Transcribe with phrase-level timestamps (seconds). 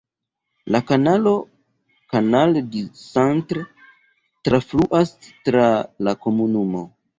[0.75, 1.33] La kanalo
[2.15, 3.67] Canal du Centre
[4.51, 5.71] trafluas tra
[6.11, 6.87] la komunumo.